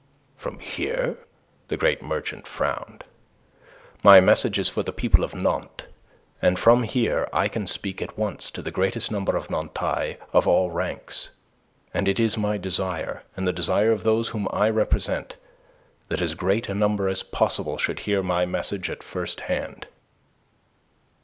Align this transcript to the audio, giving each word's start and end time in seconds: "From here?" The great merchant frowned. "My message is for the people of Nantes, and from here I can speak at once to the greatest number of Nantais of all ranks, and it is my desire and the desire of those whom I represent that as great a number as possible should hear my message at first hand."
"From 0.35 0.57
here?" 0.57 1.19
The 1.67 1.77
great 1.77 2.01
merchant 2.01 2.47
frowned. 2.47 3.03
"My 4.03 4.19
message 4.19 4.57
is 4.57 4.67
for 4.67 4.81
the 4.81 4.91
people 4.91 5.23
of 5.23 5.35
Nantes, 5.35 5.85
and 6.41 6.57
from 6.57 6.81
here 6.81 7.29
I 7.31 7.47
can 7.47 7.67
speak 7.67 8.01
at 8.01 8.17
once 8.17 8.49
to 8.49 8.63
the 8.63 8.71
greatest 8.71 9.11
number 9.11 9.37
of 9.37 9.51
Nantais 9.51 10.17
of 10.33 10.47
all 10.47 10.71
ranks, 10.71 11.29
and 11.93 12.07
it 12.07 12.19
is 12.19 12.35
my 12.35 12.57
desire 12.57 13.21
and 13.37 13.47
the 13.47 13.53
desire 13.53 13.91
of 13.91 14.01
those 14.01 14.29
whom 14.29 14.47
I 14.51 14.71
represent 14.71 15.35
that 16.07 16.19
as 16.19 16.33
great 16.33 16.67
a 16.67 16.73
number 16.73 17.07
as 17.07 17.21
possible 17.21 17.77
should 17.77 17.99
hear 17.99 18.23
my 18.23 18.43
message 18.43 18.89
at 18.89 19.03
first 19.03 19.41
hand." 19.41 19.85